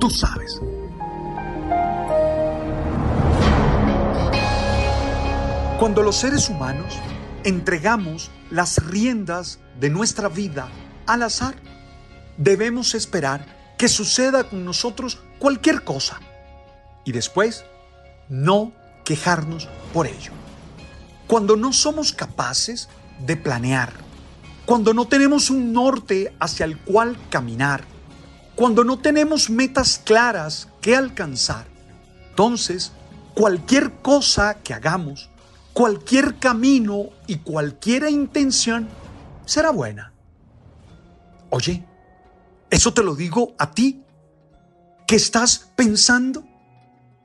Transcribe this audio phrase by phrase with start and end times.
[0.00, 0.58] Tú sabes.
[5.78, 6.94] Cuando los seres humanos
[7.44, 10.68] entregamos las riendas de nuestra vida
[11.06, 11.54] al azar,
[12.38, 16.18] debemos esperar que suceda con nosotros cualquier cosa
[17.04, 17.64] y después
[18.30, 18.72] no
[19.04, 20.32] quejarnos por ello.
[21.26, 22.88] Cuando no somos capaces
[23.26, 23.92] de planear,
[24.64, 27.84] cuando no tenemos un norte hacia el cual caminar,
[28.60, 31.66] cuando no tenemos metas claras que alcanzar,
[32.28, 32.92] entonces
[33.32, 35.30] cualquier cosa que hagamos,
[35.72, 38.86] cualquier camino y cualquier intención
[39.46, 40.12] será buena.
[41.48, 41.86] Oye,
[42.68, 44.04] eso te lo digo a ti,
[45.06, 46.44] que estás pensando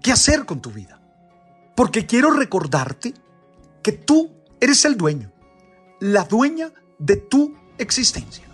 [0.00, 1.00] qué hacer con tu vida.
[1.74, 3.14] Porque quiero recordarte
[3.82, 5.32] que tú eres el dueño,
[5.98, 8.46] la dueña de tu existencia.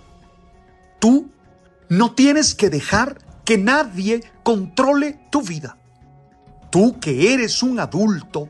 [0.99, 1.29] Tú
[1.89, 5.79] no tienes que dejar que nadie controle tu vida.
[6.71, 8.49] Tú que eres un adulto,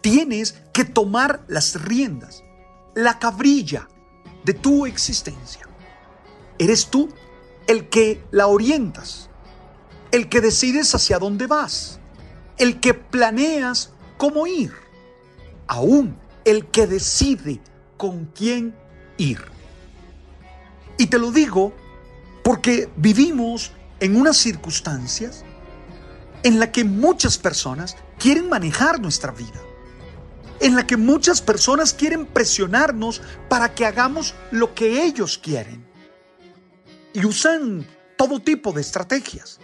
[0.00, 2.42] tienes que tomar las riendas,
[2.94, 3.88] la cabrilla
[4.44, 5.68] de tu existencia.
[6.58, 7.08] Eres tú
[7.66, 9.28] el que la orientas,
[10.12, 11.98] el que decides hacia dónde vas,
[12.56, 14.72] el que planeas cómo ir,
[15.66, 17.60] aún el que decide
[17.96, 18.74] con quién
[19.18, 19.40] ir.
[20.96, 21.74] Y te lo digo
[22.46, 25.44] porque vivimos en unas circunstancias
[26.44, 29.60] en la que muchas personas quieren manejar nuestra vida,
[30.60, 35.84] en la que muchas personas quieren presionarnos para que hagamos lo que ellos quieren.
[37.12, 37.84] Y usan
[38.16, 39.58] todo tipo de estrategias,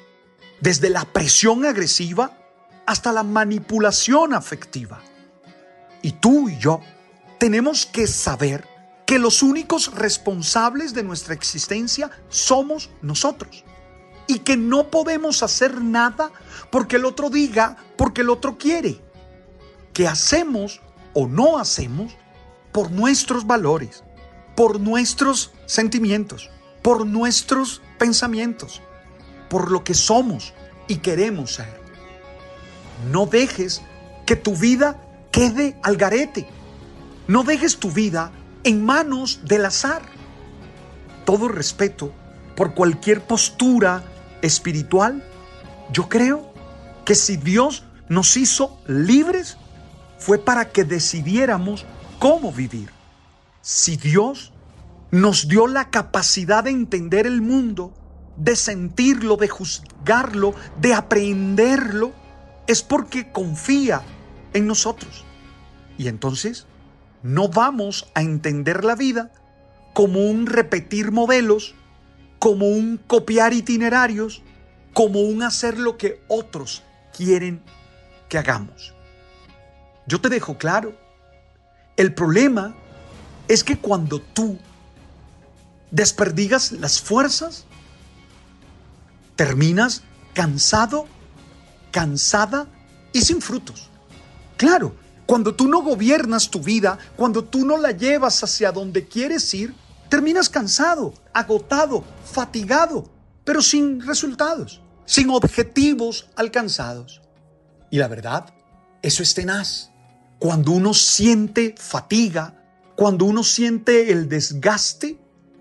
[0.60, 2.37] desde la presión agresiva
[2.84, 5.00] hasta la manipulación afectiva.
[6.03, 6.81] Y tú y yo
[7.38, 8.72] tenemos que saber
[9.06, 13.64] que los únicos responsables de nuestra existencia somos nosotros.
[14.26, 16.30] Y que no podemos hacer nada
[16.70, 19.00] porque el otro diga, porque el otro quiere.
[19.92, 20.80] Que hacemos
[21.12, 22.16] o no hacemos
[22.72, 24.04] por nuestros valores,
[24.56, 28.80] por nuestros sentimientos, por nuestros pensamientos,
[29.50, 30.54] por lo que somos
[30.88, 31.80] y queremos ser.
[33.10, 33.82] No dejes
[34.26, 36.48] que tu vida quede al garete.
[37.26, 38.32] No dejes tu vida
[38.65, 40.03] en manos del azar.
[41.25, 42.12] Todo respeto
[42.56, 44.03] por cualquier postura
[44.43, 45.25] espiritual,
[45.93, 46.53] yo creo
[47.05, 49.56] que si Dios nos hizo libres,
[50.19, 51.87] fue para que decidiéramos
[52.19, 52.91] cómo vivir.
[53.61, 54.53] Si Dios
[55.11, 57.93] nos dio la capacidad de entender el mundo,
[58.37, 62.12] de sentirlo, de juzgarlo, de aprenderlo,
[62.67, 64.03] es porque confía
[64.53, 65.25] en nosotros.
[65.99, 66.67] Y entonces
[67.22, 69.31] no vamos a entender la vida
[69.93, 71.75] como un repetir modelos,
[72.38, 74.43] como un copiar itinerarios,
[74.93, 76.82] como un hacer lo que otros
[77.16, 77.62] quieren
[78.28, 78.94] que hagamos.
[80.06, 80.97] Yo te dejo claro,
[81.97, 82.75] el problema
[83.49, 84.59] es que cuando tú
[85.91, 87.66] desperdigas las fuerzas,
[89.37, 90.03] terminas
[90.34, 91.06] cansado,
[91.91, 92.67] cansada
[93.12, 93.91] y sin frutos.
[94.56, 94.94] Claro,
[95.26, 99.74] cuando tú no gobiernas tu vida, cuando tú no la llevas hacia donde quieres ir,
[100.08, 103.08] terminas cansado, agotado, fatigado,
[103.44, 107.22] pero sin resultados, sin objetivos alcanzados.
[107.90, 108.52] Y la verdad,
[109.00, 109.90] eso es tenaz.
[110.38, 112.62] Cuando uno siente fatiga,
[112.96, 115.19] cuando uno siente el desgaste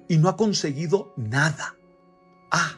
[0.07, 1.75] y no ha conseguido nada.
[2.49, 2.75] Ah,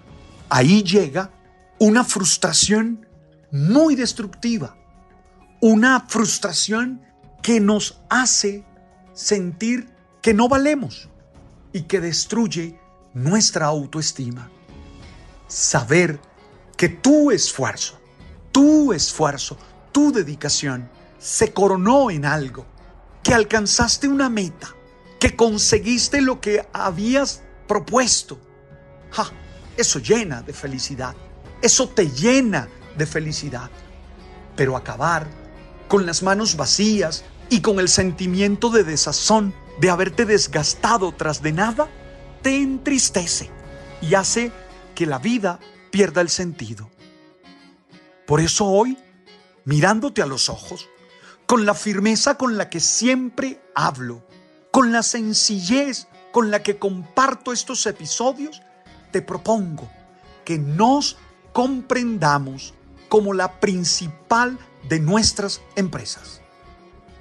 [0.49, 1.31] ahí llega
[1.79, 3.07] una frustración
[3.51, 4.77] muy destructiva
[5.63, 7.01] una frustración
[7.41, 8.65] que nos hace
[9.13, 9.89] sentir
[10.21, 11.07] que no valemos
[11.71, 12.77] y que destruye
[13.13, 14.49] nuestra autoestima.
[15.47, 16.19] Saber
[16.75, 17.97] que tu esfuerzo,
[18.51, 19.57] tu esfuerzo,
[19.93, 22.65] tu dedicación se coronó en algo,
[23.23, 24.75] que alcanzaste una meta,
[25.17, 28.37] que conseguiste lo que habías propuesto.
[29.77, 31.15] Eso llena de felicidad.
[31.61, 32.67] Eso te llena
[32.97, 33.69] de felicidad.
[34.57, 35.25] Pero acabar
[35.93, 41.51] con las manos vacías y con el sentimiento de desazón de haberte desgastado tras de
[41.51, 41.87] nada,
[42.41, 43.51] te entristece
[44.01, 44.51] y hace
[44.95, 45.59] que la vida
[45.91, 46.89] pierda el sentido.
[48.25, 48.97] Por eso hoy,
[49.65, 50.89] mirándote a los ojos,
[51.45, 54.25] con la firmeza con la que siempre hablo,
[54.71, 58.63] con la sencillez con la que comparto estos episodios,
[59.11, 59.91] te propongo
[60.43, 61.17] que nos
[61.51, 62.73] comprendamos
[63.13, 64.57] como la principal
[64.89, 66.41] de nuestras empresas.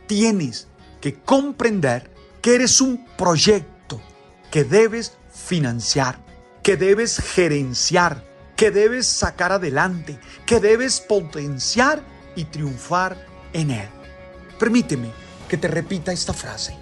[0.07, 0.67] Tienes
[1.03, 2.11] que comprender
[2.41, 4.01] que eres un proyecto
[4.51, 6.19] que debes financiar,
[6.63, 8.25] que debes gerenciar,
[8.57, 12.03] que debes sacar adelante, que debes potenciar
[12.37, 13.89] y triunfar en él.
[14.59, 15.11] Permíteme
[15.47, 16.75] que te repita esta frase.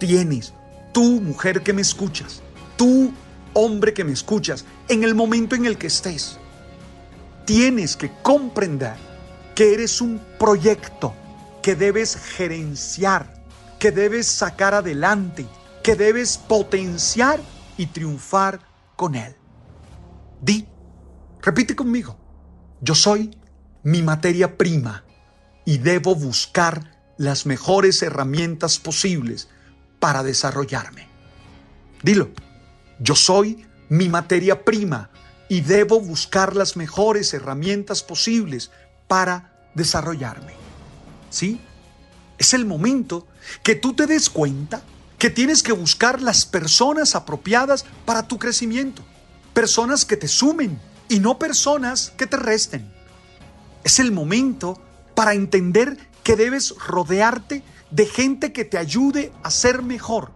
[0.00, 0.52] Tienes,
[0.90, 2.42] tú mujer que me escuchas,
[2.76, 3.12] tú
[3.52, 6.40] hombre que me escuchas, en el momento en el que estés,
[7.44, 8.94] tienes que comprender
[9.54, 11.14] que eres un proyecto
[11.62, 13.44] que debes gerenciar,
[13.78, 15.46] que debes sacar adelante,
[15.82, 17.40] que debes potenciar
[17.76, 18.60] y triunfar
[18.96, 19.34] con él.
[20.40, 20.66] Di,
[21.42, 22.16] repite conmigo,
[22.80, 23.30] yo soy
[23.82, 25.04] mi materia prima
[25.64, 29.48] y debo buscar las mejores herramientas posibles
[29.98, 31.08] para desarrollarme.
[32.02, 32.30] Dilo,
[32.98, 35.10] yo soy mi materia prima
[35.50, 38.70] y debo buscar las mejores herramientas posibles
[39.08, 40.52] para desarrollarme.
[41.28, 41.60] ¿Sí?
[42.38, 43.26] Es el momento
[43.64, 44.80] que tú te des cuenta
[45.18, 49.02] que tienes que buscar las personas apropiadas para tu crecimiento.
[49.52, 52.88] Personas que te sumen y no personas que te resten.
[53.82, 54.80] Es el momento
[55.16, 60.30] para entender que debes rodearte de gente que te ayude a ser mejor.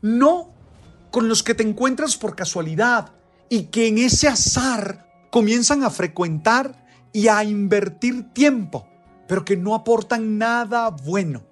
[0.00, 0.54] No
[1.10, 3.10] con los que te encuentras por casualidad
[3.50, 8.86] y que en ese azar comienzan a frecuentar y a invertir tiempo,
[9.28, 11.42] pero que no aportan nada bueno.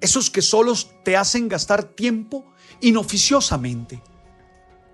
[0.00, 2.44] Esos que solos te hacen gastar tiempo
[2.80, 4.02] inoficiosamente.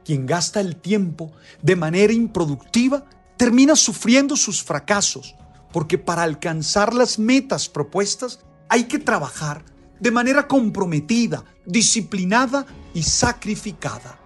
[0.05, 1.33] Quien gasta el tiempo
[1.63, 3.05] de manera improductiva
[3.39, 5.35] termina sufriendo sus fracasos,
[5.73, 9.65] porque para alcanzar las metas propuestas hay que trabajar
[9.99, 14.19] de manera comprometida, disciplinada y sacrificada.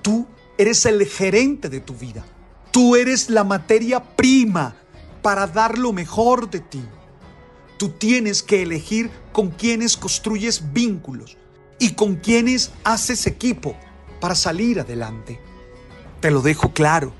[0.00, 0.26] Tú
[0.58, 2.24] eres el gerente de tu vida.
[2.70, 4.76] Tú eres la materia prima
[5.20, 6.82] para dar lo mejor de ti.
[7.78, 11.36] Tú tienes que elegir con quienes construyes vínculos
[11.78, 13.76] y con quienes haces equipo
[14.20, 15.40] para salir adelante.
[16.20, 17.12] Te lo dejo claro,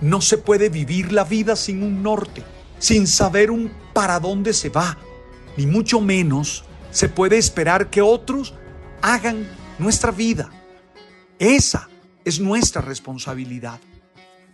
[0.00, 2.42] no se puede vivir la vida sin un norte,
[2.78, 4.96] sin saber un para dónde se va,
[5.56, 8.54] ni mucho menos se puede esperar que otros
[9.02, 9.46] hagan
[9.78, 10.50] nuestra vida.
[11.38, 11.88] Esa
[12.24, 13.80] es nuestra responsabilidad.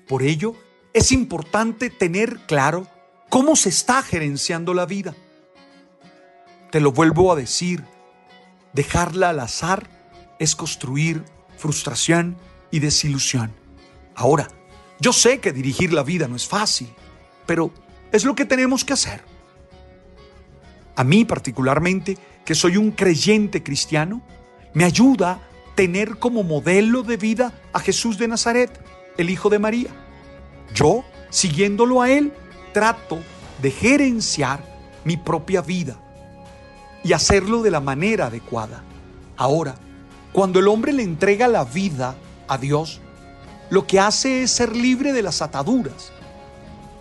[0.07, 0.55] Por ello,
[0.93, 2.87] es importante tener claro
[3.29, 5.15] cómo se está gerenciando la vida.
[6.71, 7.85] Te lo vuelvo a decir,
[8.73, 9.89] dejarla al azar
[10.39, 11.25] es construir
[11.57, 12.37] frustración
[12.71, 13.53] y desilusión.
[14.15, 14.49] Ahora,
[15.01, 16.89] yo sé que dirigir la vida no es fácil,
[17.47, 17.73] pero
[18.13, 19.23] es lo que tenemos que hacer.
[20.97, 24.23] A mí particularmente, que soy un creyente cristiano,
[24.75, 25.41] me ayuda
[25.75, 28.71] tener como modelo de vida a Jesús de Nazaret,
[29.19, 29.91] el Hijo de María.
[30.75, 32.33] Yo, siguiéndolo a Él,
[32.73, 33.19] trato
[33.61, 34.65] de gerenciar
[35.05, 35.97] mi propia vida
[37.03, 38.83] y hacerlo de la manera adecuada.
[39.37, 39.77] Ahora,
[40.33, 42.17] cuando el hombre le entrega la vida
[42.49, 43.01] a Dios,
[43.71, 46.13] lo que hace es ser libre de las ataduras,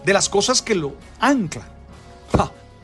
[0.06, 1.68] de las cosas que lo anclan.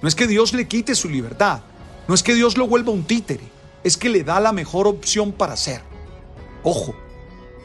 [0.02, 1.62] no es que Dios le quite su libertad,
[2.08, 3.44] no es que Dios lo vuelva un títere,
[3.84, 5.82] es que le da la mejor opción para ser.
[6.64, 6.96] Ojo,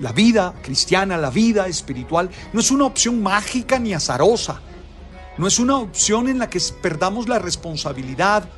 [0.01, 4.61] la vida cristiana, la vida espiritual, no es una opción mágica ni azarosa.
[5.37, 8.49] No es una opción en la que perdamos la responsabilidad.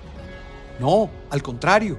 [0.78, 1.98] No, al contrario.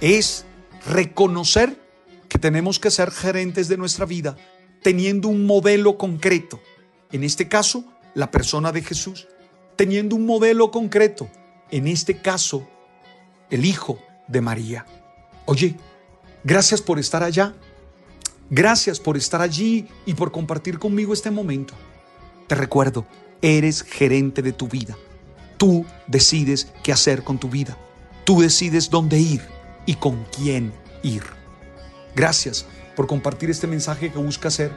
[0.00, 0.44] Es
[0.86, 1.80] reconocer
[2.28, 4.36] que tenemos que ser gerentes de nuestra vida
[4.82, 6.60] teniendo un modelo concreto.
[7.12, 7.84] En este caso,
[8.14, 9.28] la persona de Jesús.
[9.76, 11.28] Teniendo un modelo concreto.
[11.70, 12.68] En este caso,
[13.48, 13.98] el Hijo
[14.28, 14.86] de María.
[15.46, 15.76] Oye,
[16.44, 17.54] gracias por estar allá.
[18.50, 21.74] Gracias por estar allí y por compartir conmigo este momento.
[22.46, 23.06] Te recuerdo,
[23.40, 24.96] eres gerente de tu vida.
[25.56, 27.78] Tú decides qué hacer con tu vida.
[28.24, 29.40] Tú decides dónde ir
[29.86, 31.22] y con quién ir.
[32.14, 34.72] Gracias por compartir este mensaje que busca ser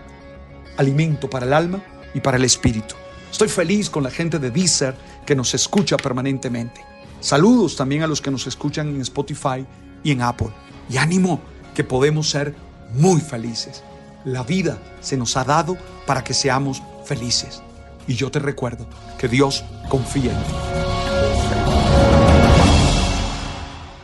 [0.78, 1.84] alimento para el alma
[2.14, 2.96] y para el espíritu.
[3.30, 6.82] Estoy feliz con la gente de Deezer que nos escucha permanentemente.
[7.26, 9.66] Saludos también a los que nos escuchan en Spotify
[10.04, 10.50] y en Apple.
[10.88, 11.42] Y ánimo
[11.74, 12.56] que podemos ser
[12.94, 13.84] muy felices.
[14.26, 17.64] La vida se nos ha dado para que seamos felices.
[18.08, 18.86] Y yo te recuerdo
[19.18, 20.54] que Dios confía en ti.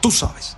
[0.02, 0.58] Tú sabes.